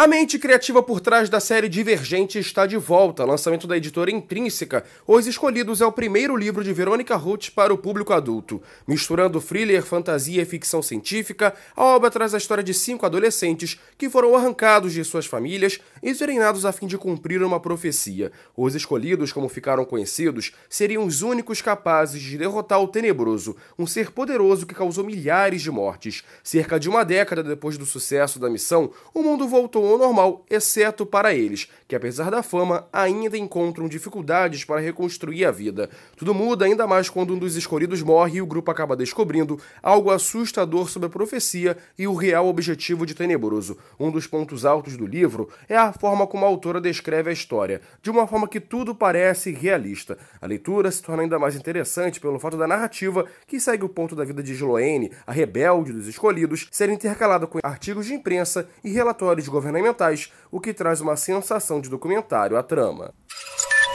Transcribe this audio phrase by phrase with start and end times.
[0.00, 3.22] A mente criativa por trás da série Divergente está de volta.
[3.22, 7.76] Lançamento da editora Intrínseca, Os Escolhidos é o primeiro livro de Verônica Ruth para o
[7.76, 8.62] público adulto.
[8.88, 14.08] Misturando thriller, fantasia e ficção científica, a obra traz a história de cinco adolescentes que
[14.08, 18.32] foram arrancados de suas famílias e treinados a fim de cumprir uma profecia.
[18.56, 24.12] Os Escolhidos, como ficaram conhecidos, seriam os únicos capazes de derrotar o Tenebroso, um ser
[24.12, 26.24] poderoso que causou milhares de mortes.
[26.42, 31.04] Cerca de uma década depois do sucesso da missão, o mundo voltou ao normal, exceto
[31.04, 35.90] para eles, que apesar da fama, ainda encontram dificuldades para reconstruir a vida.
[36.16, 40.10] Tudo muda ainda mais quando um dos escolhidos morre e o grupo acaba descobrindo algo
[40.10, 43.76] assustador sobre a profecia e o real objetivo de Tenebroso.
[43.98, 47.80] Um dos pontos altos do livro é a forma como a autora descreve a história,
[48.02, 50.18] de uma forma que tudo parece realista.
[50.40, 54.16] A leitura se torna ainda mais interessante pelo fato da narrativa, que segue o ponto
[54.16, 58.90] da vida de Sloane, a rebelde dos escolhidos, ser intercalada com artigos de imprensa e
[58.90, 63.14] relatórios governo governamentais, o que traz uma sensação de documentário à trama.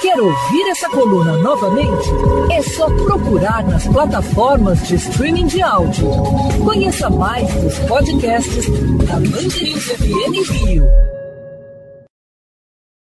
[0.00, 2.08] Quer ouvir essa coluna novamente?
[2.52, 6.08] É só procurar nas plataformas de streaming de áudio.
[6.64, 8.66] Conheça mais dos podcasts
[9.06, 11.11] da Mandirinhos FM Rio.